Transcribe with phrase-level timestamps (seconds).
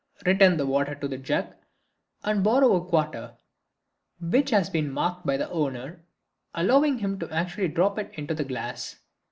[0.25, 1.53] Return the water to the jug
[2.23, 3.35] and borrow a quarter,
[4.19, 6.03] which has been marked by the owner,
[6.55, 8.95] allowing him to actually drop it into the glass.